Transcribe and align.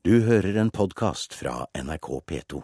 Du 0.00 0.14
hører 0.24 0.56
en 0.56 0.70
podkast 0.72 1.34
fra 1.36 1.66
NRK 1.76 2.06
P2. 2.24 2.60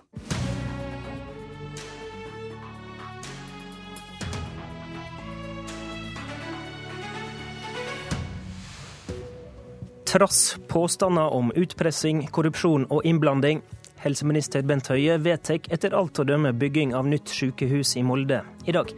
Trass 10.09 10.57
påstander 10.69 11.29
om 11.37 11.53
utpressing, 11.53 12.23
korrupsjon 12.33 12.87
og 12.89 13.05
innblanding. 13.05 13.61
Helseminister 14.01 14.65
Bent 14.65 14.89
Høie 14.89 15.19
vedtar 15.21 15.61
etter 15.69 15.93
alt 15.93 16.17
å 16.17 16.25
dømme 16.25 16.55
bygging 16.57 16.95
av 16.97 17.05
nytt 17.05 17.29
sykehus 17.29 17.99
i 18.01 18.07
Molde 18.07 18.41
i 18.65 18.73
dag. 18.73 18.89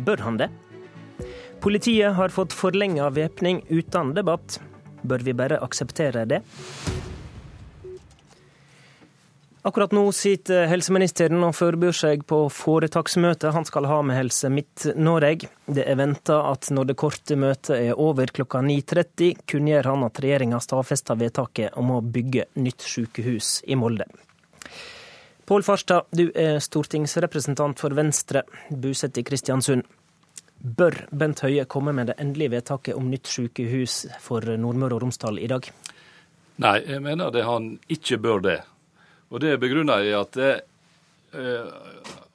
Bør 0.00 0.24
han 0.24 0.40
det? 0.40 0.48
Politiet 1.60 2.16
har 2.16 2.32
fått 2.32 2.56
forlenga 2.56 3.12
væpning 3.12 3.66
uten 3.68 4.16
debatt. 4.16 4.62
Bør 5.04 5.28
vi 5.28 5.36
bare 5.36 5.60
akseptere 5.60 6.24
det? 6.24 6.40
Akkurat 9.66 9.90
nå 9.90 10.12
sitter 10.14 10.68
helseministeren 10.70 11.40
og 11.42 11.56
forbereder 11.58 11.96
seg 11.98 12.20
på 12.30 12.36
foretaksmøtet 12.54 13.50
han 13.50 13.64
skal 13.66 13.88
ha 13.90 13.96
med 14.06 14.14
Helse 14.14 14.46
Midt-Norge. 14.46 15.48
Det 15.66 15.82
er 15.82 15.96
venta 15.98 16.36
at 16.52 16.68
når 16.70 16.92
det 16.92 16.94
korte 17.00 17.34
møtet 17.34 17.72
er 17.74 17.98
over 17.98 18.30
klokka 18.30 18.60
9.30, 18.62 19.40
kunngjør 19.50 19.88
han 19.90 20.04
at 20.06 20.20
regjeringa 20.22 20.60
stadfester 20.62 21.18
vedtaket 21.18 21.74
om 21.82 21.90
å 21.96 21.98
bygge 21.98 22.44
nytt 22.62 22.86
sykehus 22.86 23.48
i 23.66 23.74
Molde. 23.80 24.06
Pål 25.50 25.66
Farstad, 25.66 26.06
du 26.14 26.28
er 26.30 26.60
stortingsrepresentant 26.62 27.82
for 27.82 27.98
Venstre, 27.98 28.44
bosatt 28.70 29.18
i 29.18 29.26
Kristiansund. 29.26 29.82
Bør 30.62 31.00
Bent 31.10 31.42
Høie 31.42 31.66
komme 31.66 31.90
med 31.90 32.12
det 32.12 32.18
endelige 32.22 32.54
vedtaket 32.54 32.94
om 32.94 33.10
nytt 33.10 33.26
sykehus 33.26 34.04
for 34.22 34.46
Nordmøre 34.46 35.00
og 35.00 35.08
Romsdal 35.08 35.42
i 35.42 35.50
dag? 35.50 35.66
Nei, 36.62 36.78
jeg 36.86 37.02
mener 37.02 37.34
det 37.34 37.42
han 37.50 37.72
ikke 37.90 38.22
bør 38.22 38.46
det. 38.46 38.58
Og 39.30 39.40
Det 39.40 39.56
begrunner 39.60 40.04
jeg 40.04 40.12
i 40.12 40.18
at 40.18 40.36
det, 40.38 40.52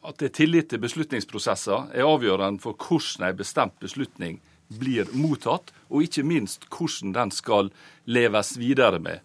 at 0.02 0.18
det 0.20 0.34
tillit 0.36 0.70
til 0.70 0.82
beslutningsprosesser 0.84 1.94
er 1.96 2.08
avgjørende 2.08 2.62
for 2.62 2.76
hvordan 2.76 3.30
en 3.30 3.38
bestemt 3.38 3.78
beslutning 3.80 4.42
blir 4.72 5.10
mottatt, 5.16 5.72
og 5.92 6.06
ikke 6.06 6.24
minst 6.24 6.68
hvordan 6.72 7.16
den 7.16 7.32
skal 7.36 7.72
leves 8.08 8.56
videre 8.60 9.00
med. 9.04 9.20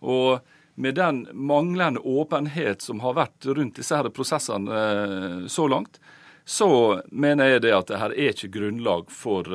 Og 0.00 0.40
med 0.76 0.96
den 0.96 1.24
manglende 1.32 2.00
åpenhet 2.04 2.84
som 2.84 3.00
har 3.00 3.16
vært 3.16 3.48
rundt 3.48 3.80
disse 3.80 3.96
her 3.96 4.08
prosessene 4.12 5.48
så 5.48 5.66
langt, 5.72 6.00
så 6.46 7.00
mener 7.10 7.56
jeg 7.56 7.64
det 7.64 7.72
at 7.74 7.88
det 7.90 8.00
her 8.00 8.12
er 8.14 8.34
ikke 8.34 8.52
grunnlag 8.54 9.08
for, 9.10 9.48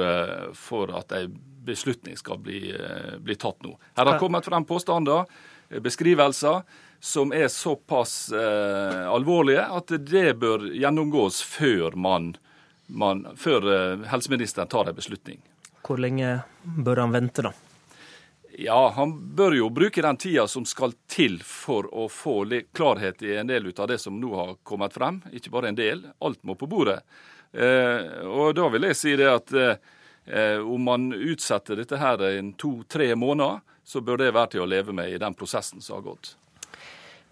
for 0.57 0.91
at 0.97 1.13
en 1.15 1.37
beslutning 1.65 2.17
skal 2.19 2.41
bli, 2.41 2.73
bli 3.21 3.37
tatt 3.39 3.61
nå. 3.63 3.77
Her 3.95 4.09
har 4.09 4.19
kommet 4.19 4.47
frem 4.49 4.65
påstander, 4.67 5.29
beskrivelser 5.79 6.61
som 7.01 7.33
er 7.33 7.47
såpass 7.47 8.31
eh, 8.31 9.07
alvorlige 9.09 9.63
at 9.65 9.93
det 10.05 10.35
bør 10.37 10.67
gjennomgås 10.69 11.41
før, 11.41 11.95
man, 11.97 12.35
man, 12.87 13.25
før 13.37 13.65
eh, 13.73 14.05
helseministeren 14.11 14.69
tar 14.69 14.91
en 14.91 14.97
beslutning. 14.97 15.41
Hvor 15.81 15.97
lenge 15.97 16.41
bør 16.61 17.01
han 17.01 17.15
vente, 17.15 17.41
da? 17.47 17.53
Ja, 18.61 18.93
Han 18.95 19.15
bør 19.35 19.55
jo 19.55 19.69
bruke 19.73 20.01
den 20.03 20.17
tida 20.17 20.43
som 20.47 20.65
skal 20.69 20.93
til 21.09 21.39
for 21.43 21.87
å 21.89 22.05
få 22.11 22.43
klarhet 22.75 23.23
i 23.23 23.33
en 23.39 23.49
del 23.49 23.71
av 23.71 23.87
det 23.87 23.97
som 23.97 24.19
nå 24.19 24.35
har 24.35 24.55
kommet 24.63 24.93
frem. 24.93 25.21
Ikke 25.31 25.49
bare 25.49 25.71
en 25.71 25.79
del, 25.79 26.03
alt 26.19 26.43
må 26.43 26.53
på 26.55 26.69
bordet. 26.69 26.99
Eh, 27.51 28.21
og 28.27 28.53
Da 28.55 28.69
vil 28.69 28.91
jeg 28.91 28.99
si 28.99 29.15
det 29.17 29.29
at 29.31 29.53
eh, 29.55 30.59
om 30.59 30.83
man 30.83 31.09
utsetter 31.13 31.79
dette 31.79 31.97
her 31.97 32.21
en 32.29 32.53
to-tre 32.53 33.15
måneder, 33.15 33.63
så 33.83 34.01
bør 34.01 34.21
det 34.21 34.33
være 34.35 34.55
til 34.55 34.63
å 34.63 34.69
leve 34.69 34.95
med 34.95 35.11
i 35.11 35.19
den 35.21 35.35
prosessen 35.37 35.81
som 35.81 35.99
har 35.99 36.05
gått. 36.11 36.35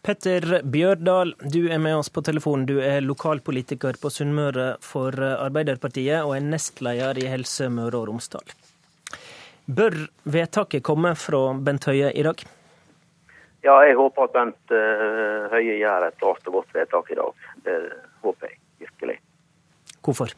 Petter 0.05 0.61
Bjørdal, 0.64 1.33
du 1.52 1.67
er 1.67 1.80
med 1.83 1.97
oss 2.00 2.09
på 2.09 2.23
telefon. 2.23 2.64
Du 2.66 2.78
er 2.80 3.03
lokalpolitiker 3.03 4.00
på 4.00 4.11
Sunnmøre 4.14 4.77
for 4.83 5.11
Arbeiderpartiet 5.20 6.23
og 6.23 6.38
er 6.38 6.45
nestleder 6.45 7.20
i 7.20 7.27
Helse 7.27 7.67
Møre 7.73 7.99
og 7.99 8.08
Romsdal. 8.08 8.55
Bør 9.67 9.98
vedtaket 10.23 10.86
komme 10.88 11.11
fra 11.20 11.42
Bent 11.59 11.89
Høie 11.92 12.14
i 12.15 12.23
dag? 12.26 12.45
Ja, 13.61 13.76
jeg 13.83 13.99
håper 13.99 14.30
at 14.30 14.38
Bent 14.38 14.76
Høie 15.52 15.76
gjør 15.82 16.08
et 16.08 16.20
klart 16.23 16.48
og 16.48 16.61
godt 16.61 16.77
vedtak 16.80 17.11
i 17.11 17.20
dag. 17.20 17.49
Det 17.67 17.80
håper 18.23 18.54
jeg 18.54 18.61
virkelig. 18.88 19.20
Hvorfor? 19.99 20.32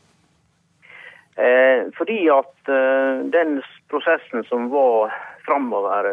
Eh, 1.38 1.88
fordi 1.98 2.26
at 2.34 2.70
eh, 2.70 3.22
den 3.34 3.62
prosessen 3.90 4.44
som 4.50 4.68
var 4.74 5.14
framover 5.52 6.08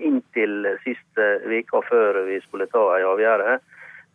inntil 0.00 0.64
siste 0.84 1.26
veka 1.50 1.82
før 1.88 2.22
vi 2.28 2.40
skulle 2.46 2.68
ta 2.72 2.82
en 2.96 3.08
avgjørelse, 3.12 3.60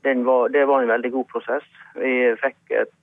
det 0.06 0.66
var 0.70 0.82
en 0.82 0.94
veldig 0.94 1.12
god 1.12 1.26
prosess. 1.32 1.66
Vi 1.98 2.14
fikk 2.42 2.74
et, 2.82 2.94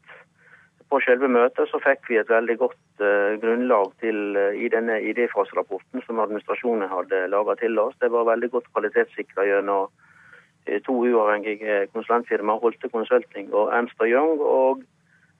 på 0.90 1.00
selve 1.02 1.28
møtet 1.30 1.70
så 1.70 1.80
fikk 1.82 2.10
vi 2.10 2.18
et 2.20 2.30
veldig 2.30 2.56
godt 2.60 3.02
uh, 3.02 3.34
grunnlag 3.42 3.90
til, 4.02 4.36
uh, 4.36 4.54
i 4.54 4.68
denne 4.70 5.00
idéfaserapporten 5.10 6.02
som 6.06 6.20
administrasjonen 6.22 6.90
hadde 6.90 7.26
laga 7.32 7.56
til 7.58 7.78
oss. 7.78 7.96
Det 8.02 8.10
var 8.12 8.28
veldig 8.30 8.50
godt 8.54 8.70
kvalitetssikra 8.74 9.46
gjennom 9.48 9.88
uh, 9.88 10.78
to 10.86 10.98
uavhengige 11.06 11.86
konsulentfirmaer, 11.94 12.62
Holte 12.62 12.90
Consulting 12.92 13.50
og 13.54 13.72
Ernst 13.74 14.02
Young. 14.06 14.38
og 14.40 14.82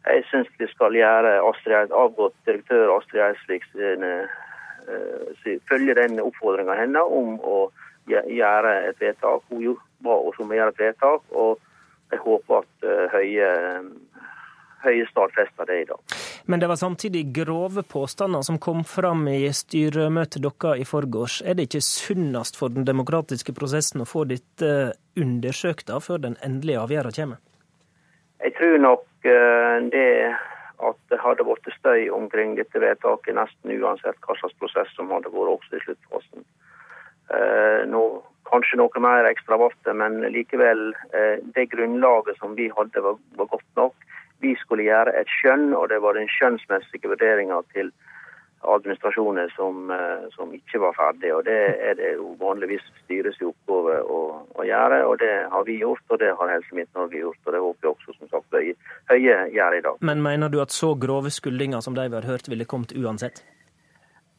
jeg 0.02 0.24
syns 0.30 0.48
vi 0.58 0.66
skal 0.66 0.96
gjøre 0.98 1.36
Astrid, 1.46 1.92
avgått 1.94 2.34
direktør 2.46 2.96
Astrid 2.96 3.22
Eidsvik 3.22 3.68
følge 5.68 5.94
den 5.98 6.20
oppfordringa 6.22 6.76
hennes 6.78 7.16
om 7.18 7.36
å 7.40 7.58
gjøre 8.10 8.72
et 8.88 9.00
vedtak. 9.00 9.44
Hun 9.50 9.76
ba 10.02 10.16
oss 10.28 10.40
om 10.42 10.50
å 10.50 10.58
gjøre 10.58 10.74
et 10.74 10.82
vedtak, 10.86 11.22
og 11.30 11.60
jeg 12.12 12.20
håper 12.24 12.62
at 12.62 12.88
Høie, 13.12 13.48
høye 14.82 15.06
stadfester 15.08 15.68
det 15.68 15.78
i 15.82 15.86
dag. 15.88 16.16
Men 16.44 16.60
det 16.60 16.68
var 16.68 16.76
samtidig 16.76 17.22
grove 17.34 17.84
påstander 17.86 18.42
som 18.42 18.58
kom 18.58 18.82
fram 18.84 19.28
i 19.30 19.46
styremøtet 19.54 20.42
deres 20.42 20.82
i 20.82 20.86
forgårs. 20.88 21.38
Er 21.46 21.54
det 21.54 21.68
ikke 21.68 21.84
sunnest 21.86 22.58
for 22.58 22.74
den 22.74 22.86
demokratiske 22.88 23.54
prosessen 23.54 24.02
å 24.02 24.08
få 24.08 24.24
dette 24.30 24.92
undersøkt 25.16 25.92
før 26.02 26.24
den 26.26 26.36
endelige 26.42 26.82
avgjørelsen 26.82 27.34
kommer? 27.34 27.42
Jeg 28.42 28.56
tror 28.58 28.78
nok 28.82 29.06
det 29.94 30.08
at 30.88 30.98
det 31.12 31.20
hadde 31.22 31.46
vært 31.46 31.70
støy 31.78 32.08
omkring 32.14 32.56
dette 32.58 32.82
vedtaket 32.82 33.36
nesten 33.38 33.74
uansett 33.78 34.18
hva 34.26 34.36
slags 34.38 34.58
prosess 34.60 34.90
som 34.96 35.12
hadde 35.14 35.32
vært 35.32 35.54
også 35.56 35.78
i 35.78 35.84
sluttfasen. 35.86 36.46
Eh, 37.32 37.82
nå, 37.88 38.02
kanskje 38.50 38.80
noe 38.80 39.02
mer 39.02 39.28
ekstra 39.30 39.58
ble 39.60 39.70
det, 39.86 39.94
men 39.96 40.20
likevel, 40.34 40.90
eh, 41.16 41.38
det 41.56 41.68
grunnlaget 41.72 42.40
som 42.40 42.56
vi 42.58 42.68
hadde 42.76 43.04
var, 43.04 43.20
var, 43.38 43.50
godt 43.54 43.68
nok. 43.78 43.94
Vi 44.42 44.56
skulle 44.60 44.88
gjøre 44.88 45.14
et 45.16 45.30
skjønn, 45.30 45.70
og 45.78 45.88
det 45.92 46.02
var 46.02 46.18
den 46.18 46.28
skjønnsmessige 46.28 47.08
vurderinga 47.08 47.62
til 47.72 47.92
administrasjoner 48.62 49.52
som, 49.56 49.90
som, 50.36 50.52
ikke 50.54 50.80
var 50.82 50.94
ferdig. 50.96 51.32
og 51.34 51.44
Det 51.44 51.58
er 51.88 51.96
det 51.98 52.12
jo 52.16 52.34
vanligvis 52.40 52.84
styres 53.04 53.40
i 53.40 53.48
oppgave 53.48 53.98
å, 54.02 54.20
å, 54.54 54.66
gjøre. 54.66 55.00
og 55.06 55.18
Det 55.22 55.32
har 55.54 55.64
vi 55.66 55.78
gjort, 55.80 56.04
og 56.10 56.20
det 56.22 56.30
har 56.38 56.52
Helse 56.52 56.76
Midt-Norge 56.78 57.18
gjort. 57.18 57.40
og 57.46 57.52
Det 57.52 57.62
håper 57.64 57.88
jeg 57.88 57.94
også 57.94 58.18
som 58.18 58.30
sagt 58.30 58.58
Høie 59.10 59.38
gjør 59.56 59.78
i 59.78 59.82
dag. 59.88 59.98
Men 60.00 60.22
mener 60.22 60.52
du 60.52 60.60
at 60.62 60.74
så 60.74 60.94
grove 60.94 61.30
skuldinger 61.30 61.80
som 61.80 61.98
de 61.98 62.06
vi 62.08 62.18
har 62.20 62.30
hørt, 62.30 62.48
ville 62.48 62.68
kommet 62.68 62.94
uansett? 62.94 63.42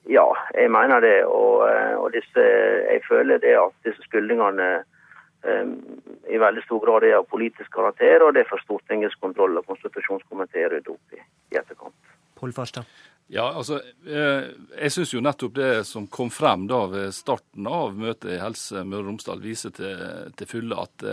Ja, 0.10 0.28
jeg 0.56 0.72
mener 0.72 1.00
det. 1.04 1.26
Og, 1.26 1.64
og 2.00 2.10
disse, 2.16 2.48
jeg 2.90 3.04
føler 3.08 3.44
det 3.44 3.56
at 3.60 3.76
disse 3.88 4.04
skuldingene 4.08 4.72
um, 5.48 5.78
i 6.32 6.40
veldig 6.40 6.64
stor 6.66 6.84
grad 6.84 7.08
er 7.08 7.20
av 7.20 7.30
politisk 7.32 7.72
karakter, 7.76 8.24
og 8.24 8.36
det 8.36 8.48
får 8.50 8.64
Stortingets 8.66 9.20
kontroll- 9.20 9.60
og 9.60 9.68
konstitusjonskomité 9.68 10.68
rydde 10.72 10.96
opp 10.96 11.16
i 11.16 11.24
i 11.54 11.60
etterkant. 11.62 11.96
Pål 12.44 12.56
Farstad? 12.56 13.00
Ja, 13.32 13.48
altså, 13.56 13.80
Jeg 14.04 14.92
syns 14.92 15.14
jo 15.16 15.24
nettopp 15.24 15.56
det 15.56 15.72
som 15.88 16.10
kom 16.12 16.30
frem 16.34 16.68
da 16.70 16.84
ved 16.92 17.16
starten 17.16 17.70
av 17.72 17.96
møtet 17.96 18.36
i 18.36 18.42
Helse 18.42 18.84
Møre 18.84 19.06
og 19.06 19.14
Romsdal, 19.14 19.42
viser 19.42 19.72
til, 19.74 19.96
til 20.38 20.50
fulle 20.50 20.78
at 20.84 21.08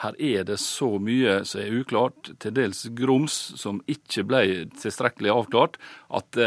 her 0.00 0.16
er 0.16 0.46
det 0.48 0.56
så 0.62 0.94
mye 1.02 1.40
som 1.44 1.60
er 1.60 1.74
uklart, 1.82 2.30
til 2.40 2.54
dels 2.56 2.86
grums 2.96 3.34
som 3.60 3.82
ikke 3.90 4.24
ble 4.30 4.42
tilstrekkelig 4.80 5.34
avklart, 5.34 5.76
at 6.16 6.38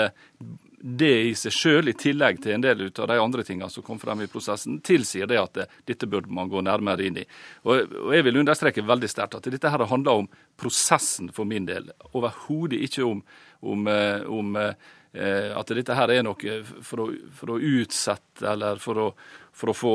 det 0.84 1.14
i 1.30 1.36
seg 1.40 1.54
sjøl, 1.56 1.88
i 1.88 1.96
tillegg 1.96 2.42
til 2.44 2.58
en 2.58 2.64
del 2.64 2.82
av 2.90 3.08
de 3.08 3.16
andre 3.16 3.44
tingene 3.48 3.72
som 3.72 3.86
kom 3.88 4.00
frem 4.02 4.26
i 4.26 4.28
prosessen, 4.28 4.82
tilsier 4.84 5.30
det 5.32 5.40
at 5.40 5.62
dette 5.88 6.10
burde 6.12 6.32
man 6.34 6.52
gå 6.52 6.60
nærmere 6.60 7.06
inn 7.08 7.22
i. 7.22 7.24
Og, 7.64 7.94
jeg 8.12 8.26
vil 8.28 8.42
understreke 8.42 8.84
veldig 8.84 9.08
sterkt 9.12 9.38
at 9.40 9.48
dette 9.48 9.72
her 9.72 9.86
handler 9.88 10.26
om 10.26 10.28
prosessen 10.60 11.32
for 11.32 11.48
min 11.48 11.70
del, 11.70 11.88
overhodet 12.12 12.82
ikke 12.84 13.08
om, 13.08 13.24
om, 13.64 13.88
om 14.28 14.60
at 14.60 15.72
dette 15.78 15.96
her 15.96 16.12
er 16.12 16.26
noe 16.26 16.58
for 16.84 17.06
å, 17.06 17.08
for 17.38 17.54
å 17.54 17.58
utsette 17.62 18.48
eller 18.50 18.82
for 18.82 19.00
å, 19.00 19.08
for 19.54 19.72
å, 19.72 19.78
få, 19.78 19.94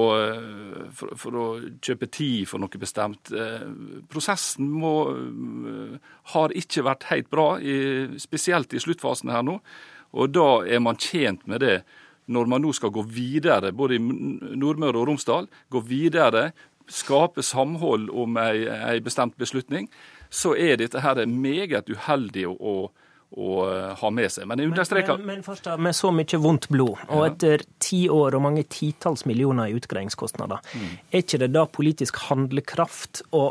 for, 0.95 1.15
for 1.19 1.39
å 1.43 1.47
kjøpe 1.85 2.09
tid 2.15 2.47
for 2.49 2.63
noe 2.63 2.81
bestemt. 2.81 3.35
Prosessen 4.09 4.71
må, 4.71 4.95
har 6.33 6.57
ikke 6.57 6.87
vært 6.87 7.09
helt 7.11 7.29
bra, 7.35 7.49
spesielt 8.23 8.73
i 8.73 8.83
sluttfasen 8.87 9.35
her 9.35 9.45
nå. 9.45 9.59
Og 10.17 10.33
da 10.33 10.49
er 10.67 10.81
man 10.85 11.01
tjent 11.01 11.47
med 11.49 11.65
det 11.65 11.79
når 12.29 12.49
man 12.49 12.61
nå 12.61 12.75
skal 12.77 12.93
gå 12.93 13.03
videre, 13.09 13.73
både 13.73 13.97
i 13.97 14.01
Nordmøre 14.01 15.01
og 15.01 15.09
Romsdal, 15.09 15.49
gå 15.73 15.81
videre, 15.89 16.51
skape 16.89 17.45
samhold 17.45 18.09
om 18.13 18.37
ei, 18.41 18.67
ei 18.69 18.99
bestemt 19.05 19.37
beslutning, 19.41 19.89
så 20.29 20.55
er 20.57 20.77
dette 20.81 21.01
her 21.05 21.21
meget 21.29 21.89
uheldig 21.89 22.45
å, 22.49 22.75
å 23.33 23.49
eh, 23.65 23.95
ha 24.01 24.11
med 24.13 24.33
seg. 24.33 24.49
Men 24.49 24.61
jeg 24.61 24.73
understreker 24.73 25.17
Men, 25.17 25.27
men, 25.27 25.41
men 25.41 25.47
først 25.47 25.71
med 25.81 25.97
så 25.97 26.13
mye 26.13 26.43
vondt 26.45 26.69
blod, 26.73 27.01
og 27.09 27.25
etter 27.31 27.65
ti 27.81 28.07
år 28.13 28.37
og 28.37 28.45
mange 28.45 28.67
titalls 28.69 29.25
millioner 29.29 29.73
i 29.73 29.79
utgreiingskostnader, 29.81 30.65
mm. 30.69 30.93
er 31.13 31.25
ikke 31.25 31.41
det 31.45 31.53
da 31.57 31.65
politisk 31.69 32.21
handlekraft 32.29 33.25
å 33.37 33.51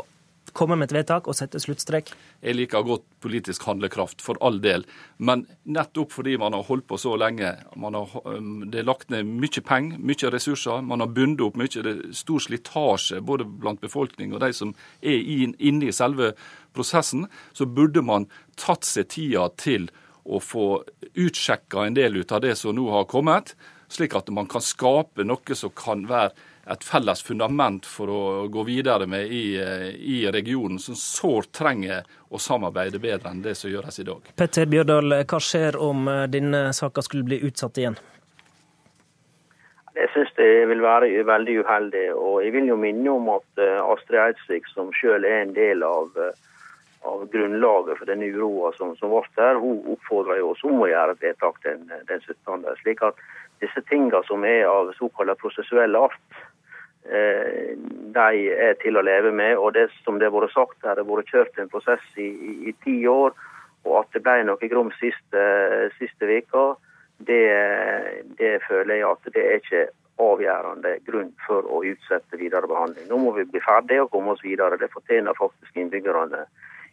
komme 0.58 0.76
med 0.78 0.88
et 0.90 0.96
vedtak 0.96 1.28
og 1.30 1.36
sette 1.38 1.60
sluttstrek? 1.62 2.10
Jeg 2.42 2.56
liker 2.56 2.86
godt 2.86 3.04
politisk 3.22 3.64
handlekraft, 3.68 4.22
for 4.24 4.38
all 4.44 4.58
del. 4.62 4.84
Men 5.22 5.46
nettopp 5.64 6.12
fordi 6.16 6.36
man 6.40 6.56
har 6.56 6.66
holdt 6.66 6.88
på 6.90 6.98
så 7.00 7.14
lenge, 7.20 7.54
har, 7.62 8.16
um, 8.26 8.66
det 8.70 8.82
er 8.82 8.88
lagt 8.88 9.12
ned 9.14 9.28
mye 9.28 9.62
penger, 9.64 10.02
mye 10.02 10.32
ressurser, 10.34 10.82
man 10.82 11.04
har 11.04 11.12
bundet 11.14 11.46
opp 11.46 11.58
mye, 11.60 11.70
det 11.70 11.94
er 11.94 12.16
stor 12.16 12.42
slitasje 12.42 13.22
både 13.24 13.46
blant 13.46 13.82
befolkning 13.84 14.34
og 14.34 14.42
de 14.42 14.52
som 14.56 14.74
er 15.00 15.22
inne 15.22 15.88
i 15.88 15.94
selve 15.94 16.34
prosessen, 16.76 17.26
så 17.52 17.66
burde 17.66 18.02
man 18.04 18.28
tatt 18.58 18.86
seg 18.86 19.10
tida 19.14 19.48
til 19.58 19.88
å 20.28 20.40
få 20.42 20.68
utsjekka 21.16 21.86
en 21.86 21.96
del 21.96 22.20
ut 22.20 22.32
av 22.34 22.42
det 22.44 22.54
som 22.60 22.76
nå 22.76 22.88
har 22.92 23.08
kommet, 23.08 23.54
slik 23.88 24.14
at 24.18 24.28
man 24.34 24.48
kan 24.50 24.64
skape 24.64 25.24
noe 25.24 25.56
som 25.56 25.72
kan 25.72 26.04
være 26.10 26.34
et 26.68 26.84
felles 26.84 27.22
fundament 27.24 27.86
for 27.88 28.12
å 28.12 28.22
gå 28.52 28.64
videre 28.68 29.06
med 29.08 29.32
i, 29.32 29.56
i 29.56 30.18
regionen, 30.32 30.78
som 30.78 30.96
sårt 30.98 31.52
trenger 31.56 32.04
å 32.28 32.40
samarbeide 32.42 33.00
bedre 33.00 33.32
enn 33.32 33.42
det 33.44 33.54
som 33.56 33.72
gjøres 33.72 34.00
i 34.02 34.06
dag. 34.08 34.28
Petter 34.36 34.68
Bjørdal, 34.68 35.20
hva 35.24 35.40
skjer 35.40 35.78
om 35.80 36.10
denne 36.28 36.68
saka 36.76 37.04
skulle 37.04 37.24
bli 37.28 37.40
utsatt 37.48 37.80
igjen? 37.80 37.96
Jeg 39.98 40.12
synes 40.14 40.34
det 40.36 40.50
vil 40.70 40.84
være 40.84 41.24
veldig 41.26 41.56
uheldig. 41.64 42.04
Og 42.14 42.42
jeg 42.44 42.52
vil 42.54 42.68
jo 42.70 42.76
minne 42.78 43.16
om 43.16 43.32
at 43.32 43.64
eh, 43.64 43.80
Astrid 43.82 44.20
Eidsvik, 44.28 44.68
som 44.70 44.92
selv 45.00 45.26
er 45.26 45.42
en 45.42 45.56
del 45.56 45.82
av 45.82 46.12
uh, 46.14 46.30
av 47.00 47.28
grunnlaget 47.32 47.98
for 47.98 48.06
den 48.06 48.22
uroa 48.22 48.72
som, 48.76 48.96
som 48.96 49.12
ble 49.12 49.22
der. 49.38 49.60
Hun 49.62 49.82
oppfordra 49.94 50.38
oss 50.44 50.64
om 50.66 50.82
å 50.82 50.90
gjøre 50.90 51.16
et 51.16 51.24
vedtak 51.28 51.60
den, 51.64 51.86
den 52.10 52.22
17. 52.24 52.66
Slik 52.82 53.02
at 53.06 53.20
disse 53.62 53.82
tingene 53.90 54.22
som 54.26 54.46
er 54.46 54.66
av 54.70 54.92
såkalt 54.98 55.38
prosessuell 55.42 55.98
art, 55.98 56.18
eh, 56.32 56.48
de 57.08 58.48
er 58.52 58.74
til 58.82 58.98
å 58.98 59.04
leve 59.04 59.32
med. 59.32 59.56
Og 59.56 59.74
det 59.76 59.88
som 60.04 60.18
det 60.18 60.28
har 60.28 60.34
vært 60.36 60.54
sagt 60.54 60.82
det 60.82 60.92
har 60.92 61.04
vært 61.08 61.32
kjørt 61.32 61.58
en 61.58 61.70
prosess 61.72 62.04
i, 62.16 62.28
i, 62.28 62.56
i 62.70 62.74
ti 62.84 62.98
år. 63.08 63.36
Og 63.86 63.94
at 64.02 64.12
det 64.12 64.24
ble 64.26 64.42
noe 64.44 64.70
grums 64.70 64.96
siste, 65.00 65.44
siste 65.96 66.28
veka, 66.28 66.74
det, 67.18 67.44
det 68.38 68.58
føler 68.66 69.00
jeg 69.00 69.08
at 69.08 69.32
det 69.34 69.44
er 69.44 69.62
ikke 69.62 69.84
avgjørende 70.18 70.96
grunn 71.06 71.30
for 71.46 71.66
å 71.66 71.82
utsette 71.86 72.38
videre 72.40 72.70
behandling. 72.70 73.06
Nå 73.10 73.20
må 73.22 73.34
vi 73.36 73.46
bli 73.48 73.62
ferdige 73.62 74.04
og 74.04 74.12
komme 74.14 74.34
oss 74.34 74.42
videre. 74.44 74.78
Det 74.80 74.90
fortjener 74.92 75.38
faktisk 75.38 75.78
innbyggerne 75.78 76.44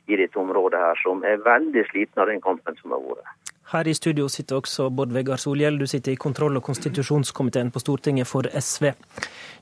i 0.05 0.19
dette 0.19 0.37
området 0.37 0.81
her, 0.81 1.01
som 1.01 1.23
er 1.25 1.41
veldig 1.45 1.87
slitne 1.89 2.21
av 2.21 2.29
den 2.29 2.43
kampen 2.43 2.77
som 2.81 2.93
har 2.93 3.01
vært. 3.01 3.44
Her 3.71 3.87
i 3.87 3.93
studio 3.97 4.27
sitter 4.29 4.59
også 4.59 4.91
Bård 4.93 5.13
Vegar 5.15 5.41
Solhjell, 5.41 5.79
du 5.81 5.87
sitter 5.89 6.13
i 6.13 6.19
kontroll- 6.21 6.59
og 6.59 6.63
konstitusjonskomiteen 6.67 7.71
på 7.73 7.81
Stortinget 7.81 8.29
for 8.29 8.45
SV. 8.45 8.91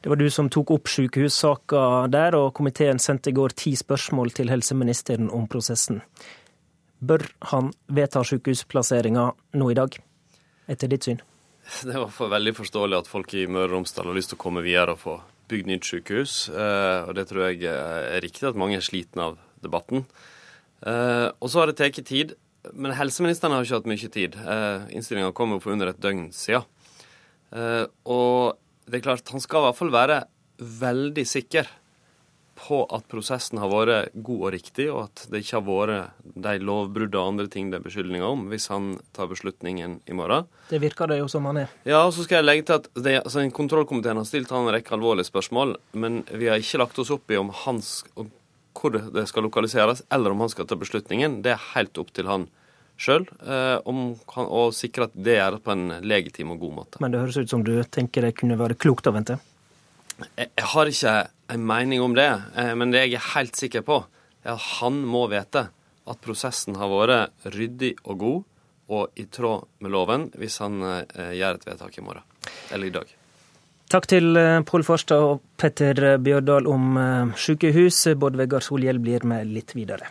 Det 0.03 0.11
var 0.11 0.19
du 0.19 0.25
som 0.29 0.49
tok 0.51 0.73
opp 0.75 0.91
sykehussaka 0.91 1.83
der, 2.11 2.35
og 2.35 2.51
komiteen 2.57 2.99
sendte 2.99 3.31
i 3.31 3.37
går 3.37 3.55
ti 3.55 3.71
spørsmål 3.79 4.33
til 4.35 4.51
helseministeren 4.51 5.31
om 5.31 5.47
prosessen. 5.47 6.01
Bør 6.99 7.23
han 7.53 7.71
vedta 7.87 8.25
sykehusplasseringa 8.27 9.29
nå 9.55 9.71
i 9.71 9.79
dag, 9.79 9.95
etter 10.67 10.91
ditt 10.91 11.07
syn? 11.07 11.23
Det 11.63 11.95
var 11.95 12.11
for 12.11 12.31
veldig 12.31 12.57
forståelig 12.59 12.99
at 12.99 13.07
folk 13.07 13.31
i 13.39 13.47
Møre 13.47 13.69
og 13.69 13.77
Romsdal 13.77 14.11
har 14.11 14.19
lyst 14.19 14.33
til 14.33 14.41
å 14.41 14.43
komme 14.43 14.65
videre 14.67 14.97
og 14.97 14.99
få 14.99 15.17
bygd 15.47 15.71
nytt 15.71 15.87
sykehus. 15.87 16.37
Eh, 16.51 17.07
og 17.07 17.15
det 17.15 17.29
tror 17.31 17.47
jeg 17.47 17.63
er 17.71 18.19
riktig 18.23 18.51
at 18.51 18.59
mange 18.59 18.81
er 18.81 18.83
slitne 18.83 19.31
av 19.31 19.39
debatten. 19.63 20.03
Uh, 20.83 21.31
og 21.39 21.47
så 21.47 21.61
har 21.61 21.71
det 21.71 21.77
tatt 21.79 22.01
tid. 22.03 22.33
Men 22.71 22.95
helseministeren 22.95 23.55
har 23.55 23.65
ikke 23.65 23.81
hatt 23.81 23.91
mye 23.91 24.11
tid. 24.13 24.37
Eh, 24.39 24.89
Innstillinga 24.95 25.33
kom 25.35 25.55
jo 25.55 25.61
for 25.63 25.75
under 25.75 25.91
et 25.91 26.01
døgn 26.03 26.29
siden. 26.35 26.63
Eh, 27.53 27.85
og 28.09 28.59
det 28.87 28.99
er 28.99 29.07
klart, 29.09 29.29
han 29.31 29.43
skal 29.43 29.63
i 29.63 29.67
hvert 29.67 29.79
fall 29.79 29.93
være 29.93 30.19
veldig 30.63 31.25
sikker 31.27 31.67
på 32.63 32.83
at 32.93 33.07
prosessen 33.09 33.59
har 33.61 33.71
vært 33.71 34.13
god 34.13 34.43
og 34.47 34.51
riktig, 34.53 34.85
og 34.93 35.07
at 35.07 35.23
det 35.31 35.41
ikke 35.43 35.57
har 35.57 35.65
vært 35.65 36.35
de 36.45 36.53
lovbrudd 36.61 37.15
og 37.17 37.31
andre 37.33 37.47
ting 37.51 37.71
det 37.71 37.79
er 37.79 37.87
beskyldninger 37.87 38.27
om, 38.27 38.45
hvis 38.51 38.69
han 38.71 38.93
tar 39.15 39.31
beslutningen 39.31 39.97
i 40.05 40.17
morgen. 40.17 40.47
Det 40.69 40.79
virker 40.83 41.09
det 41.09 41.19
jo 41.19 41.29
som 41.31 41.49
han 41.49 41.63
er. 41.65 41.73
Ja, 41.89 42.03
og 42.05 42.13
så 42.15 42.27
skal 42.27 42.41
jeg 42.41 42.49
legge 42.49 42.67
til 42.69 42.79
at 42.79 42.87
det, 42.93 43.17
altså, 43.23 43.43
Kontrollkomiteen 43.57 44.21
har 44.21 44.29
stilt 44.29 44.53
han 44.53 44.67
en 44.67 44.75
rekke 44.77 44.95
alvorlige 44.95 45.29
spørsmål, 45.31 45.75
men 45.97 46.21
vi 46.31 46.51
har 46.51 46.61
ikke 46.61 46.83
lagt 46.83 47.01
oss 47.01 47.11
opp 47.13 47.33
i 47.33 47.41
om 47.41 47.51
hans 47.65 48.03
hvor 48.73 48.93
det 48.93 49.25
skal 49.29 49.45
lokaliseres, 49.47 50.03
eller 50.13 50.33
om 50.33 50.43
han 50.43 50.51
skal 50.51 50.67
ta 50.69 50.77
beslutningen, 50.79 51.41
det 51.45 51.55
er 51.55 51.71
helt 51.73 51.97
opp 52.01 52.11
til 52.15 52.29
han 52.29 52.47
sjøl 52.99 53.25
eh, 53.41 53.79
å 53.83 54.63
sikre 54.75 55.07
at 55.09 55.15
det 55.17 55.37
gjøres 55.37 55.63
på 55.65 55.73
en 55.73 55.85
legitim 56.05 56.53
og 56.53 56.61
god 56.61 56.75
måte. 56.77 57.01
Men 57.03 57.13
det 57.13 57.23
høres 57.23 57.39
ut 57.41 57.53
som 57.53 57.65
du 57.65 57.75
tenker 57.89 58.25
det 58.25 58.35
kunne 58.39 58.59
være 58.59 58.77
klokt 58.79 59.09
å 59.09 59.15
vente? 59.15 59.39
Jeg, 60.37 60.49
jeg 60.49 60.67
har 60.75 60.91
ikke 60.91 61.15
en 61.53 61.65
mening 61.69 62.03
om 62.03 62.17
det, 62.17 62.29
eh, 62.59 62.73
men 62.77 62.93
det 62.93 63.07
jeg 63.07 63.17
er 63.19 63.31
helt 63.33 63.59
sikker 63.59 63.85
på, 63.87 64.03
er 64.43 64.55
at 64.55 64.69
han 64.79 65.01
må 65.07 65.25
vite 65.31 65.67
at 66.03 66.23
prosessen 66.23 66.77
har 66.79 66.91
vært 66.91 67.47
ryddig 67.53 67.95
og 68.03 68.19
god 68.19 68.41
og 68.93 69.19
i 69.19 69.25
tråd 69.31 69.69
med 69.83 69.93
loven 69.93 70.29
hvis 70.37 70.59
han 70.63 70.81
eh, 70.83 71.33
gjør 71.39 71.59
et 71.59 71.67
vedtak 71.71 71.97
i 71.97 72.05
morgen, 72.05 72.25
eller 72.71 72.89
i 72.89 72.95
dag. 72.99 73.19
Takk 73.93 74.07
til 74.09 74.33
eh, 74.41 74.63
Pål 74.65 74.81
Farstad 74.87 75.21
og 75.21 75.41
Petter 75.61 76.15
Bjørdal 76.17 76.65
om 76.65 76.95
eh, 76.97 77.33
sykehus. 77.37 77.99
Bård 78.17 78.39
Vegar 78.39 78.63
Solhjell 78.65 78.97
blir 78.97 79.21
med 79.29 79.51
litt 79.53 79.75
videre. 79.77 80.07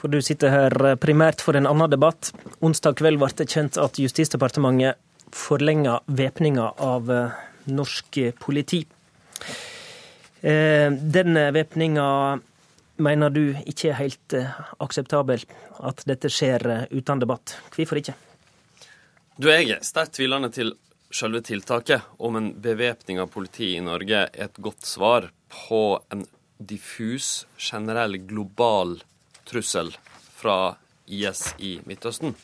For 0.00 0.10
du 0.10 0.18
sitter 0.18 0.50
her 0.50 0.74
eh, 0.82 0.98
primært 0.98 1.46
for 1.46 1.54
en 1.54 1.70
annen 1.70 1.92
debatt. 1.94 2.32
Onsdag 2.58 2.98
kveld 2.98 3.22
ble 3.22 3.30
det 3.38 3.46
kjent 3.54 3.78
at 3.78 4.02
Justisdepartementet 4.02 4.98
forlenga 5.30 6.00
væpninga 6.10 6.72
av 6.82 7.06
norsk 7.70 8.16
politi. 8.42 8.80
Den 10.42 11.38
væpninga 11.54 12.06
mener 13.02 13.32
du 13.32 13.42
ikke 13.66 13.90
er 13.90 13.98
helt 13.98 14.36
eh, 14.36 14.60
akseptabel 14.82 15.44
at 15.86 16.04
dette 16.08 16.30
skjer 16.32 16.66
eh, 16.70 16.84
uten 16.92 17.22
debatt. 17.22 17.56
Hvorfor 17.74 18.00
ikke? 18.00 18.16
Du, 19.40 19.48
Jeg 19.48 19.70
er 19.72 19.84
sterkt 19.86 20.18
tvilende 20.18 20.50
til 20.52 20.74
selve 21.10 21.40
tiltaket 21.42 22.04
om 22.22 22.36
en 22.38 22.52
bevæpning 22.62 23.18
av 23.18 23.30
politiet 23.32 23.80
i 23.80 23.84
Norge 23.84 24.26
er 24.28 24.44
et 24.46 24.60
godt 24.62 24.86
svar 24.86 25.30
på 25.50 25.98
en 26.12 26.26
diffus, 26.60 27.46
generell, 27.58 28.18
global 28.28 28.98
trussel 29.48 29.90
fra 30.36 30.76
IS 31.10 31.54
i 31.58 31.78
Midtøsten. 31.88 32.36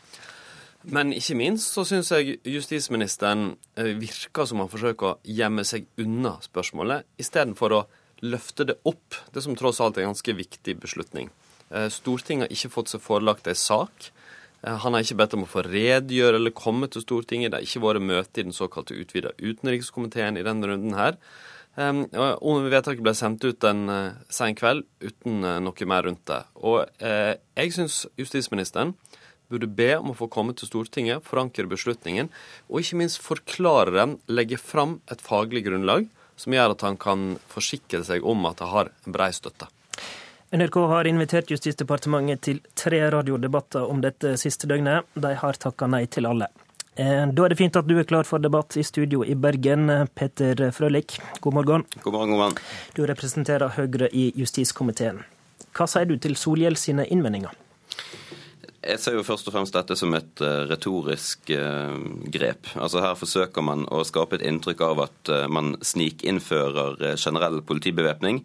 Men 0.87 1.11
ikke 1.15 1.35
minst 1.39 1.75
så 1.75 1.83
syns 1.87 2.13
jeg 2.15 2.39
justisministeren 2.47 3.57
eh, 3.79 3.95
virker 3.99 4.47
som 4.47 4.63
han 4.63 4.71
forsøker 4.71 5.09
å 5.09 5.19
gjemme 5.27 5.65
seg 5.67 5.89
unna 6.03 6.37
spørsmålet, 6.45 7.07
istedenfor 7.19 7.75
å 7.75 7.87
løfte 8.25 8.67
det 8.69 8.79
opp, 8.89 9.17
det 9.33 9.43
som 9.45 9.57
tross 9.59 9.81
alt 9.83 9.99
er 9.99 10.07
en 10.07 10.15
ganske 10.15 10.37
viktig 10.37 10.77
beslutning. 10.81 11.31
Eh, 11.71 11.89
Stortinget 11.93 12.47
har 12.47 12.55
ikke 12.55 12.73
fått 12.77 12.93
seg 12.93 13.03
forelagt 13.05 13.49
en 13.51 13.59
sak. 13.59 14.11
Eh, 14.63 14.77
han 14.85 14.95
har 14.95 15.05
ikke 15.05 15.19
bedt 15.21 15.37
om 15.37 15.45
å 15.45 15.51
få 15.51 15.67
redegjøre 15.67 16.41
eller 16.41 16.55
komme 16.57 16.89
til 16.93 17.05
Stortinget. 17.05 17.53
Det 17.53 17.61
har 17.61 17.69
ikke 17.69 17.85
vært 17.85 18.07
møte 18.07 18.41
i 18.41 18.47
den 18.47 18.57
såkalte 18.57 18.97
utvida 18.97 19.35
utenrikskomiteen 19.43 20.41
i 20.41 20.47
denne 20.47 20.73
runden 20.73 20.97
her. 20.97 21.21
Og 21.77 22.71
vedtaket 22.73 23.03
ble 23.05 23.13
sendt 23.13 23.45
ut 23.45 23.65
en 23.69 23.89
eh, 23.93 24.17
sen 24.33 24.57
kveld 24.57 24.87
uten 25.05 25.45
noe 25.67 25.89
mer 25.91 26.07
rundt 26.09 26.25
det. 26.31 26.41
Og 26.65 26.87
jeg 27.05 27.75
syns 27.77 28.07
justisministeren 28.17 28.95
burde 29.53 29.69
be 29.71 29.93
om 29.95 30.11
å 30.11 30.17
få 30.17 30.27
komme 30.33 30.57
til 30.57 30.67
Stortinget, 30.67 31.23
forankre 31.23 31.69
beslutningen, 31.71 32.33
og 32.67 32.81
ikke 32.81 32.99
minst 32.99 33.21
forklare 33.23 33.93
den, 33.95 34.17
legge 34.27 34.59
fram 34.59 34.97
et 35.13 35.23
faglig 35.23 35.63
grunnlag 35.69 36.09
som 36.37 36.55
gjør 36.55 36.75
at 36.77 36.85
han 36.87 36.99
kan 37.01 37.33
forsikre 37.51 38.05
seg 38.07 38.25
om 38.25 38.47
at 38.49 38.61
det 38.61 38.69
har 38.71 38.93
en 39.05 39.17
brei 39.17 39.33
støtte. 39.35 39.69
NRK 40.57 40.77
har 40.93 41.09
invitert 41.11 41.51
Justisdepartementet 41.51 42.43
til 42.47 42.61
tre 42.79 43.01
radiodebatter 43.11 43.89
om 43.91 43.99
dette 44.05 44.37
siste 44.39 44.69
døgnet. 44.71 45.09
De 45.19 45.35
har 45.35 45.59
takka 45.59 45.89
nei 45.91 46.05
til 46.07 46.29
alle. 46.29 46.49
Eh, 46.97 47.27
da 47.29 47.45
er 47.45 47.53
det 47.53 47.59
fint 47.59 47.77
at 47.77 47.89
du 47.89 47.97
er 47.99 48.07
klar 48.09 48.25
for 48.25 48.41
debatt 48.41 48.77
i 48.79 48.85
studio 48.87 49.25
i 49.27 49.35
Bergen. 49.35 49.91
Peter 50.15 50.71
Frølich, 50.73 51.19
god 51.45 51.59
morgen. 51.59 51.85
God 52.05 52.13
morgen, 52.15 52.31
god 52.31 52.41
morgen. 52.45 52.59
Du 52.95 53.03
representerer 53.11 53.75
Høyre 53.77 54.09
i 54.15 54.31
justiskomiteen. 54.39 55.25
Hva 55.77 55.89
sier 55.91 56.09
du 56.09 56.17
til 56.17 56.39
Solhjell 56.41 56.79
sine 56.81 57.05
innvendinger? 57.11 57.53
Jeg 58.87 59.03
ser 59.03 59.17
jo 59.19 59.25
først 59.27 59.49
og 59.51 59.57
fremst 59.57 59.75
dette 59.75 59.97
som 59.99 60.15
et 60.15 60.43
uh, 60.45 60.65
retorisk 60.71 61.51
uh, 61.55 61.97
grep. 62.33 62.71
Altså 62.79 63.03
Her 63.03 63.19
forsøker 63.19 63.65
man 63.67 63.85
å 63.91 64.05
skape 64.07 64.39
et 64.39 64.47
inntrykk 64.47 64.85
av 64.87 65.05
at 65.09 65.33
uh, 65.33 65.45
man 65.51 65.75
snikinnfører 65.83 67.17
generell 67.17 67.63
politibevæpning. 67.67 68.45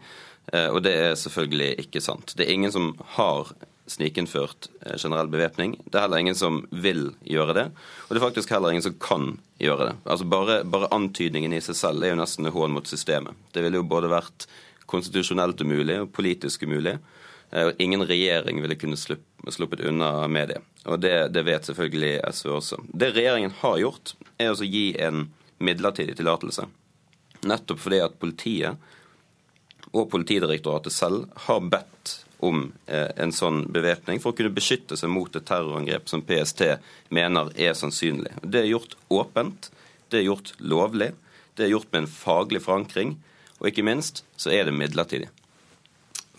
Og 0.51 0.81
det 0.83 0.91
er 0.98 1.12
selvfølgelig 1.15 1.83
ikke 1.83 2.01
sant. 2.03 2.33
Det 2.36 2.43
er 2.43 2.55
ingen 2.57 2.74
som 2.74 2.88
har 3.13 3.53
snikinnført 3.91 4.69
eh, 4.86 4.98
generell 4.98 5.27
bevæpning. 5.27 5.75
Det 5.86 5.98
er 5.98 6.05
heller 6.05 6.21
ingen 6.24 6.38
som 6.38 6.62
vil 6.71 7.12
gjøre 7.27 7.55
det. 7.57 7.67
Og 8.07 8.13
det 8.13 8.19
er 8.19 8.25
faktisk 8.25 8.53
heller 8.53 8.74
ingen 8.74 8.86
som 8.86 8.98
kan 9.01 9.31
gjøre 9.62 9.89
det. 9.89 9.95
Altså 10.05 10.27
Bare, 10.31 10.62
bare 10.63 10.91
antydningen 10.95 11.53
i 11.53 11.62
seg 11.63 11.77
selv 11.77 12.03
er 12.03 12.13
jo 12.13 12.21
nesten 12.21 12.48
en 12.48 12.55
hån 12.55 12.75
mot 12.75 12.88
systemet. 12.88 13.38
Det 13.53 13.63
ville 13.65 13.81
jo 13.81 13.88
både 13.88 14.12
vært 14.12 14.48
konstitusjonelt 14.91 15.62
umulig 15.63 16.01
og 16.03 16.12
politisk 16.15 16.65
umulig. 16.67 16.98
Eh, 17.51 17.69
og 17.69 17.83
ingen 17.83 18.05
regjering 18.07 18.62
ville 18.63 18.79
kunne 18.79 19.00
sluppet 19.50 19.83
unna 19.89 20.27
med 20.27 20.53
det. 20.53 20.60
Og 20.86 21.00
det, 21.01 21.15
det 21.33 21.43
vet 21.48 21.65
selvfølgelig 21.65 22.19
SV 22.33 22.51
også. 22.57 22.81
Det 22.93 23.12
regjeringen 23.15 23.53
har 23.62 23.79
gjort, 23.81 24.13
er 24.38 24.53
å 24.53 24.67
gi 24.67 24.91
en 25.01 25.27
midlertidig 25.62 26.17
tillatelse. 26.19 26.67
Nettopp 27.50 27.81
fordi 27.81 28.01
at 28.05 28.19
politiet 28.21 28.89
og 29.91 30.07
Politidirektoratet 30.12 30.93
selv 30.93 31.25
har 31.48 31.63
bedt 31.67 32.13
om 32.41 32.69
eh, 32.88 33.10
en 33.21 33.33
sånn 33.36 33.65
bevæpning 33.74 34.21
for 34.21 34.31
å 34.31 34.38
kunne 34.38 34.53
beskytte 34.55 34.98
seg 34.98 35.12
mot 35.13 35.36
et 35.36 35.45
terrorangrep 35.45 36.07
som 36.10 36.24
PST 36.25 36.63
mener 37.13 37.51
er 37.60 37.75
sannsynlig. 37.77 38.33
Det 38.41 38.63
er 38.63 38.71
gjort 38.71 38.95
åpent, 39.13 39.69
det 40.10 40.21
er 40.21 40.29
gjort 40.29 40.53
lovlig, 40.57 41.12
det 41.57 41.67
er 41.67 41.74
gjort 41.75 41.91
med 41.91 42.03
en 42.03 42.13
faglig 42.13 42.63
forankring, 42.63 43.17
og 43.60 43.69
ikke 43.69 43.86
minst 43.86 44.24
så 44.39 44.53
er 44.55 44.65
det 44.67 44.77
midlertidig. 44.77 45.29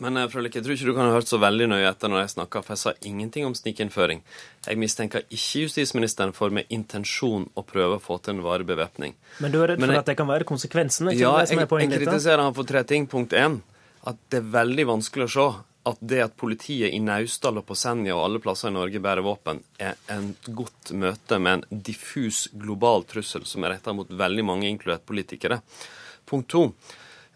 Men 0.00 0.16
eh, 0.16 0.28
Frølik, 0.32 0.56
jeg 0.56 0.64
tror 0.64 0.76
ikke 0.76 0.88
du 0.88 0.94
kan 0.96 1.10
ha 1.10 1.16
hørt 1.16 1.30
så 1.30 1.40
veldig 1.42 1.68
nøye 1.72 1.88
etter 1.90 2.12
når 2.12 2.24
jeg 2.24 2.34
snakka, 2.36 2.62
for 2.64 2.74
jeg 2.74 2.82
sa 2.82 2.92
ingenting 3.08 3.48
om 3.48 3.56
snikinnføring. 3.56 4.22
Jeg 4.66 4.80
mistenker 4.80 5.26
ikke 5.28 5.66
justisministeren 5.66 6.32
for 6.36 6.54
med 6.54 6.70
intensjon 6.72 7.48
å 7.54 7.66
prøve 7.66 7.98
å 7.98 8.02
få 8.02 8.18
til 8.22 8.36
en 8.36 8.44
varig 8.46 8.68
bevæpning. 8.68 9.16
Men 9.44 9.54
du 9.54 9.60
er 9.62 9.74
redd 9.74 9.82
for 9.82 9.94
jeg, 9.94 10.04
at 10.04 10.12
det 10.12 10.16
kan 10.20 10.30
være 10.30 10.48
konsekvensen? 10.48 11.12
ja, 11.16 11.34
jeg, 11.44 11.58
jeg 11.58 11.92
kritiserer 11.92 12.44
han 12.44 12.56
for 12.56 12.68
tre 12.68 12.84
ting. 12.88 13.10
Punkt 13.10 13.36
én, 13.36 13.60
at 14.08 14.18
det 14.32 14.40
er 14.40 14.48
veldig 14.56 14.88
vanskelig 14.94 15.28
å 15.28 15.34
se 15.36 15.50
at 15.82 15.98
det 15.98 16.20
at 16.22 16.34
politiet 16.38 16.94
i 16.94 17.00
Naustdal 17.02 17.58
og 17.58 17.66
på 17.66 17.76
Senja 17.78 18.14
og 18.14 18.22
alle 18.26 18.40
plasser 18.42 18.70
i 18.70 18.74
Norge 18.76 19.02
bærer 19.02 19.24
våpen, 19.26 19.58
er 19.82 19.98
en 20.14 20.30
godt 20.46 20.92
møte 20.94 21.38
med 21.42 21.66
en 21.66 21.82
diffus 21.88 22.44
global 22.54 23.02
trussel 23.10 23.46
som 23.50 23.66
er 23.66 23.76
retta 23.76 23.94
mot 23.96 24.06
veldig 24.06 24.44
mange, 24.46 24.70
inkludert 24.70 25.06
politikere. 25.08 25.58
Punkt 26.28 26.52
to. 26.54 26.68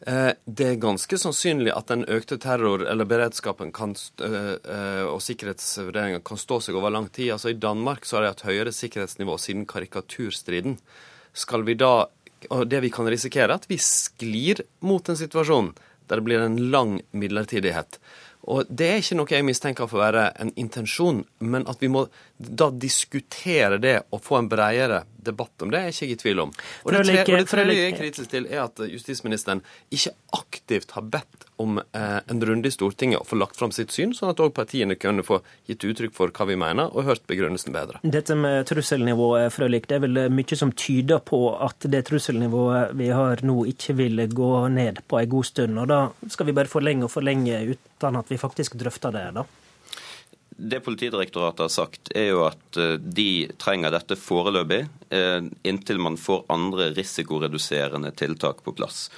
Eh, 0.01 0.33
det 0.45 0.67
er 0.69 0.81
ganske 0.81 1.17
sannsynlig 1.19 1.73
at 1.73 1.89
den 1.89 2.05
økte 2.05 2.37
terror- 2.39 2.85
eller 2.85 3.09
beredskapen 3.09 3.73
kan, 3.73 3.95
eh, 4.21 4.57
eh, 4.61 5.05
og 5.09 5.23
sikkerhetsvurderinga 5.25 6.21
kan 6.25 6.37
stå 6.37 6.61
seg 6.61 6.77
over 6.77 6.91
lang 6.91 7.09
tid. 7.09 7.33
Altså 7.33 7.51
I 7.51 7.61
Danmark 7.61 8.05
så 8.05 8.17
har 8.17 8.23
de 8.23 8.29
hatt 8.35 8.45
høyere 8.45 8.73
sikkerhetsnivå 8.73 9.39
siden 9.41 9.67
karikaturstriden. 9.67 10.79
Skal 11.33 11.63
vi 11.63 11.75
da, 11.75 12.07
og 12.51 12.69
Det 12.69 12.83
vi 12.83 12.91
kan 12.91 13.07
risikere, 13.07 13.51
er 13.51 13.55
at 13.55 13.67
vi 13.69 13.77
sklir 13.77 14.61
mot 14.81 15.09
en 15.09 15.17
situasjon 15.17 15.75
der 16.09 16.17
det 16.17 16.25
blir 16.25 16.41
en 16.41 16.71
lang 16.71 17.03
midlertidighet. 17.13 17.99
Og 18.47 18.69
Det 18.71 18.87
er 18.87 19.01
ikke 19.03 19.17
noe 19.19 19.33
jeg 19.35 19.47
mistenker 19.47 19.89
for 19.91 19.99
å 19.99 20.05
være 20.05 20.29
en 20.43 20.53
intensjon, 20.61 21.25
men 21.43 21.67
at 21.71 21.83
vi 21.83 21.91
må 21.91 22.05
da 22.39 22.69
diskutere 22.71 23.81
det 23.83 23.97
og 24.15 24.23
få 24.23 24.39
en 24.39 24.51
bredere 24.51 25.03
debatt 25.27 25.67
om 25.67 25.73
det, 25.75 25.81
er 25.81 25.95
ikke 25.95 26.07
jeg 26.07 26.15
i 26.15 26.21
tvil 26.23 26.45
om. 26.47 26.55
Og 26.85 26.95
Det, 26.95 27.03
tre, 27.03 27.19
og 27.25 27.43
det 27.43 27.51
tredje 27.51 27.77
jeg 27.81 27.93
er 27.93 27.99
kritisk 27.99 28.31
til, 28.31 28.47
er 28.47 28.63
at 28.69 28.87
justisministeren 28.93 29.65
ikke 29.91 30.15
aktivt 30.39 30.95
har 30.95 31.07
bedt 31.17 31.46
om 31.63 31.79
eh, 31.79 32.19
en 32.27 32.43
runde 32.45 32.69
i 32.69 32.75
Stortinget 32.75 33.21
og 33.21 33.29
få 33.31 33.39
lagt 33.41 33.59
fram 33.59 33.73
sitt 33.75 33.95
syn, 33.95 34.15
sånn 34.17 34.33
at 34.33 34.41
òg 34.43 34.53
partiene 34.57 34.97
kunne 35.01 35.25
få 35.27 35.41
gitt 35.69 35.85
uttrykk 35.89 36.15
for 36.17 36.33
hva 36.35 36.49
vi 36.51 36.59
mener, 36.61 36.91
og 36.93 37.09
hørt 37.09 37.27
begrunnelsen 37.31 37.75
bedre. 37.75 38.01
Dette 38.03 38.37
med 38.39 38.67
trusselnivået, 38.69 39.53
Frølik, 39.55 39.89
det 39.89 39.99
er 39.99 40.05
vel 40.07 40.23
mye 40.33 40.59
som 40.59 40.73
tyder 40.77 41.23
på 41.25 41.41
at 41.55 41.89
det 41.93 42.05
trusselnivået 42.11 42.97
vi 42.99 43.11
har 43.15 43.45
nå, 43.47 43.63
ikke 43.73 43.97
vil 44.03 44.27
gå 44.33 44.53
ned 44.73 45.03
på 45.09 45.21
en 45.21 45.31
god 45.37 45.51
stund. 45.51 45.79
Og 45.83 45.91
da 45.91 46.01
skal 46.33 46.51
vi 46.51 46.57
bare 46.57 46.71
forlenge 46.71 47.09
og 47.09 47.15
forlenge 47.15 47.63
uten 47.73 48.21
at 48.21 48.33
vi 48.33 48.41
faktisk 48.41 48.77
drøfter 48.81 49.15
det, 49.15 49.29
da? 49.41 49.47
Det 50.59 50.81
Politidirektoratet 50.81 51.61
har 51.61 51.69
sagt, 51.69 52.09
er 52.17 52.31
jo 52.31 52.47
at 52.47 52.79
eh, 52.81 52.95
de 52.97 53.45
trenger 53.61 53.93
dette 53.93 54.17
foreløpig, 54.17 54.87
eh, 55.13 55.49
inntil 55.69 55.99
man 56.01 56.17
får 56.17 56.47
andre 56.49 56.87
risikoreduserende 56.97 58.09
tiltak 58.17 58.63
på 58.65 58.73
plass. 58.79 59.11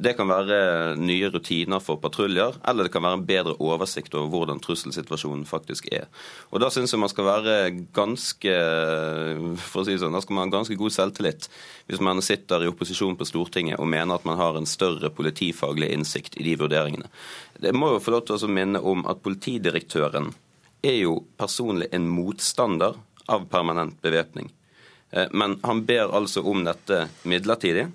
Det 0.00 0.14
kan 0.16 0.28
være 0.28 0.96
nye 1.00 1.28
rutiner 1.32 1.82
for 1.84 2.00
patruljer, 2.00 2.56
eller 2.68 2.88
det 2.88 2.92
kan 2.94 3.04
være 3.04 3.18
en 3.18 3.26
bedre 3.28 3.54
oversikt 3.64 4.16
over 4.16 4.30
hvordan 4.32 4.60
trusselsituasjonen 4.64 5.44
faktisk 5.48 5.88
er. 5.92 6.08
Og 6.50 6.60
Da 6.64 6.70
syns 6.72 6.92
jeg 6.92 7.00
man 7.00 7.12
skal 7.12 7.28
være 7.28 7.54
ganske 7.96 8.56
for 9.60 9.82
å 9.82 9.86
si 9.86 9.98
sånn, 10.00 10.16
da 10.16 10.24
skal 10.24 10.36
man 10.36 10.48
ha 10.48 10.56
ganske 10.58 10.76
god 10.80 10.96
selvtillit 10.96 11.48
hvis 11.88 12.02
man 12.04 12.24
sitter 12.24 12.64
i 12.64 12.72
opposisjon 12.72 13.16
på 13.16 13.28
Stortinget 13.28 13.80
og 13.80 13.88
mener 13.88 14.16
at 14.16 14.24
man 14.28 14.40
har 14.40 14.56
en 14.56 14.68
større 14.68 15.12
politifaglig 15.12 15.92
innsikt 15.92 16.40
i 16.40 16.48
de 16.48 16.56
vurderingene. 16.60 17.08
Det 17.60 17.72
må 17.76 17.94
jo 17.94 18.02
få 18.02 18.16
lov 18.16 18.26
til 18.26 18.36
å 18.40 18.52
minne 18.52 18.80
om 18.80 19.06
at 19.08 19.22
politidirektøren 19.24 20.34
er 20.86 21.00
jo 21.00 21.18
personlig 21.38 21.88
en 21.94 22.08
motstander 22.08 22.96
av 23.26 23.46
permanent 23.50 23.98
bevæpning. 24.02 24.50
Eh, 25.10 25.26
men 25.30 25.58
han 25.62 25.84
ber 25.84 26.14
altså 26.14 26.42
om 26.42 26.64
dette 26.64 27.08
midlertidig, 27.22 27.88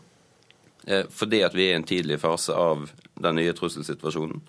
eh, 0.88 1.06
fordi 1.10 1.44
at 1.44 1.56
vi 1.56 1.68
er 1.70 1.76
i 1.76 1.80
en 1.80 1.88
tidlig 1.88 2.20
fase 2.22 2.56
av 2.56 2.90
den 3.22 3.38
nye 3.38 3.54
trusselsituasjonen. 3.54 4.42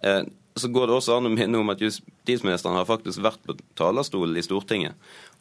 Eh, 0.00 0.22
så 0.56 0.68
går 0.68 0.86
det 0.86 0.96
også 0.96 1.16
an 1.18 1.26
å 1.26 1.34
minne 1.34 1.58
om 1.58 1.72
at 1.72 1.82
justisministeren 1.82 2.76
har 2.78 2.86
faktisk 2.86 3.22
vært 3.24 3.42
på 3.42 3.56
talerstolen 3.74 4.36
i 4.38 4.44
Stortinget 4.46 4.94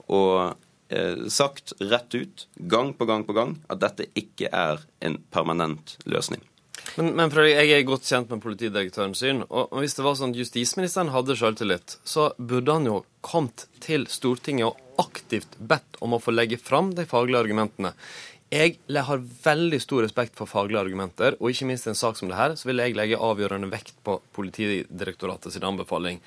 og 0.10 0.56
sagt 1.32 1.72
rett 1.80 2.14
ut, 2.14 2.44
gang 2.70 2.92
på 2.94 3.06
gang 3.10 3.24
på 3.26 3.34
gang, 3.34 3.56
at 3.72 3.80
dette 3.82 4.06
ikke 4.20 4.52
er 4.54 4.84
en 5.02 5.16
permanent 5.34 5.96
løsning. 6.06 6.44
Men, 7.00 7.14
men 7.18 7.32
jeg 7.48 7.72
er 7.74 7.86
godt 7.88 8.06
kjent 8.06 8.30
med 8.30 8.42
politidirektørens 8.44 9.24
syn. 9.24 9.42
Og 9.50 9.72
hvis 9.82 9.96
det 9.98 10.06
var 10.06 10.18
sånn 10.20 10.36
at 10.36 10.42
justisministeren 10.44 11.14
hadde 11.14 11.38
selvtillit, 11.40 11.98
så 12.06 12.30
burde 12.38 12.76
han 12.78 12.90
jo 12.90 13.00
kommet 13.26 13.66
til 13.84 14.06
Stortinget 14.12 14.70
og 14.70 15.02
aktivt 15.02 15.58
bedt 15.58 15.98
om 16.06 16.14
å 16.14 16.22
få 16.22 16.36
legge 16.36 16.60
fram 16.62 16.92
de 16.94 17.08
faglige 17.10 17.42
argumentene. 17.42 17.94
Jeg 18.54 18.78
har 19.08 19.24
veldig 19.46 19.80
stor 19.82 20.04
respekt 20.06 20.36
for 20.38 20.50
faglige 20.50 20.84
argumenter, 20.84 21.40
og 21.40 21.50
ikke 21.50 21.66
minst 21.72 21.88
i 21.88 21.94
en 21.94 21.98
sak 21.98 22.20
som 22.20 22.30
det 22.30 22.38
her, 22.38 22.54
så 22.60 22.70
vil 22.70 22.84
jeg 22.84 22.94
legge 23.00 23.18
avgjørende 23.18 23.72
vekt 23.72 23.96
på 24.06 24.20
Politidirektoratet 24.38 25.56
sin 25.56 25.66
anbefaling. 25.66 26.22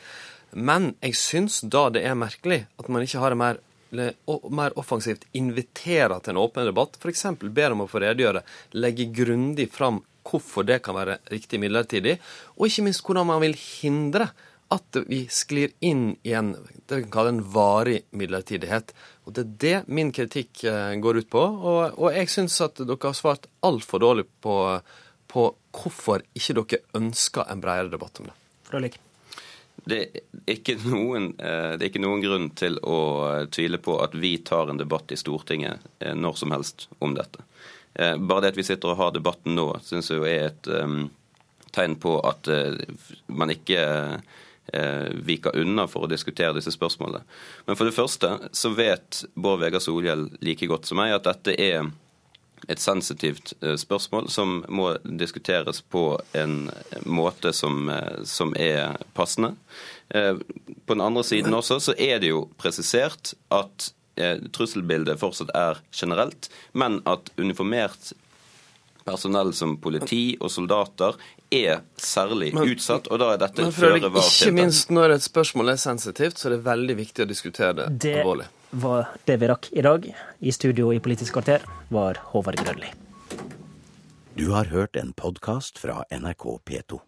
Men 0.51 0.97
jeg 1.05 1.15
syns 1.21 1.61
da 1.63 1.87
det 1.95 2.03
er 2.09 2.19
merkelig 2.19 2.65
at 2.81 2.91
man 2.91 3.07
ikke 3.07 3.23
har 3.23 3.37
en 3.37 3.43
mer 3.45 3.63
mer 3.97 4.75
offensivt 4.77 5.23
inviterer 5.39 6.19
til 6.21 6.35
en 6.35 6.41
åpen 6.43 6.67
debatt, 6.67 6.99
f.eks. 6.99 7.23
ber 7.55 7.73
om 7.73 7.85
å 7.85 7.89
få 7.89 8.03
redegjøre, 8.03 8.43
legge 8.83 9.07
grundig 9.15 9.69
fram 9.73 10.01
hvorfor 10.27 10.67
det 10.67 10.83
kan 10.85 10.97
være 10.99 11.21
riktig 11.33 11.61
midlertidig, 11.63 12.19
og 12.57 12.69
ikke 12.69 12.87
minst 12.89 13.05
hvordan 13.07 13.29
man 13.31 13.43
vil 13.45 13.57
hindre 13.57 14.31
at 14.75 14.99
vi 15.07 15.21
sklir 15.31 15.71
inn 15.87 16.17
i 16.27 16.33
en 16.35 16.55
det 16.87 16.99
vi 16.99 17.03
kan 17.05 17.13
kalle 17.15 17.33
en 17.35 17.45
varig 17.55 18.01
midlertidighet. 18.11 18.93
Og 19.27 19.35
Det 19.35 19.43
er 19.43 19.55
det 19.65 19.89
min 19.89 20.13
kritikk 20.15 20.65
eh, 20.65 20.95
går 21.03 21.23
ut 21.23 21.31
på. 21.31 21.43
Og, 21.43 21.99
og 21.99 22.15
jeg 22.15 22.31
syns 22.31 22.61
at 22.63 22.79
dere 22.79 22.99
har 23.03 23.17
svart 23.19 23.47
altfor 23.67 24.03
dårlig 24.03 24.27
på, 24.43 24.55
på, 25.31 25.49
hvorfor 25.75 26.23
ikke 26.35 26.59
dere 26.61 26.83
ønsker 26.99 27.51
en 27.51 27.63
bredere 27.63 27.93
debatt 27.95 28.23
om 28.23 28.31
det. 28.31 28.37
Frølik. 28.67 29.01
Det 29.87 29.99
er, 30.47 30.87
noen, 30.91 31.33
eh, 31.39 31.75
det 31.77 31.85
er, 31.85 31.89
ikke 31.91 32.03
noen, 32.03 32.23
grunn 32.23 32.49
til 32.59 32.79
å 32.83 32.99
tvile 33.55 33.79
på 33.83 33.99
at 34.03 34.15
vi 34.19 34.37
tar 34.47 34.71
en 34.71 34.81
debatt 34.81 35.15
i 35.15 35.19
Stortinget 35.21 35.83
eh, 36.01 36.15
når 36.15 36.39
som 36.43 36.55
helst 36.55 36.89
om 36.99 37.15
dette. 37.15 37.45
Eh, 37.99 38.17
bare 38.17 38.41
det 38.41 38.49
at 38.53 38.59
vi 38.59 38.65
sitter 38.67 38.93
og 38.93 39.01
har 39.01 39.13
debatten 39.15 39.57
nå, 39.57 39.71
syns 39.85 40.11
jeg 40.13 40.21
er 40.29 40.51
et 40.51 40.69
um, 40.69 41.07
tegn 41.73 41.97
på 42.01 42.19
at 42.29 42.49
uh, 42.53 42.77
man 43.33 43.53
ikke 43.55 43.85
uh, 44.21 45.07
viker 45.25 45.57
unna 45.63 45.87
for 45.89 46.05
å 46.05 46.11
diskutere 46.11 46.53
disse 46.59 46.75
spørsmålene. 46.75 47.25
Men 47.65 47.79
for 47.79 47.89
det 47.89 47.97
første 47.97 48.35
så 48.53 48.75
vet 48.77 49.23
Bård 49.33 49.63
Vegar 49.65 49.81
Solhjell 49.81 50.29
like 50.45 50.69
godt 50.69 50.91
som 50.91 51.01
meg 51.01 51.15
at 51.17 51.25
dette 51.25 51.57
er 51.57 51.89
et 52.69 52.83
sensitivt 52.83 53.53
spørsmål 53.79 54.31
som 54.33 54.59
må 54.73 54.89
diskuteres 55.05 55.83
på 55.93 56.17
en 56.35 56.67
måte 57.05 57.53
som, 57.55 57.93
som 58.27 58.55
er 58.59 58.97
passende. 59.15 59.53
På 60.09 60.97
den 60.97 61.05
andre 61.05 61.23
siden 61.29 61.55
også 61.55 61.77
så 61.85 61.95
er 62.01 62.17
det 62.25 62.33
jo 62.33 62.47
presisert 62.59 63.37
at 63.55 63.91
trusselbildet 64.57 65.21
fortsatt 65.21 65.53
er 65.57 65.83
generelt, 65.93 66.51
men 66.73 67.01
at 67.09 67.29
uniformert 67.37 68.13
personell 69.07 69.53
som 69.55 69.77
politi 69.79 70.37
og 70.41 70.51
soldater 70.51 71.15
er 71.55 71.85
særlig 72.01 72.51
men, 72.57 72.73
utsatt, 72.75 73.07
og 73.07 73.21
da 73.23 73.33
er 73.35 73.43
dette 73.45 73.69
føre 73.75 74.11
var 74.11 74.27
Ikke 74.27 74.55
minst 74.57 74.91
når 74.91 75.19
et 75.19 75.27
spørsmål 75.27 75.77
er 75.77 75.81
sensitivt, 75.81 76.41
så 76.41 76.51
er 76.51 76.57
det 76.57 76.63
veldig 76.67 76.99
viktig 76.99 77.27
å 77.27 77.31
diskutere 77.31 77.77
det, 77.79 77.89
det 78.03 78.15
alvorlig. 78.25 78.49
Det 78.67 78.83
var 78.83 79.11
det 79.29 79.37
vi 79.41 79.51
rakk 79.53 79.69
i 79.73 79.85
dag. 79.87 80.09
I 80.43 80.53
studio 80.53 80.91
i 80.93 80.99
Politisk 81.01 81.39
kvarter 81.39 81.63
var 81.95 82.19
Håvard 82.33 82.59
Grønli. 82.67 82.91
Du 84.37 84.51
har 84.53 84.69
hørt 84.75 84.99
en 85.01 85.15
podkast 85.17 85.79
fra 85.81 86.03
NRK 86.11 86.49
P2. 86.67 86.99